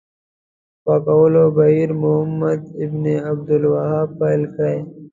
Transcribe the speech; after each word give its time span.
پاکولو 0.83 1.45
بهیر 1.55 1.89
محمد 2.01 2.61
بن 3.01 3.05
عبدالوهاب 3.29 4.09
پیل 4.19 4.41
کړی. 4.55 4.77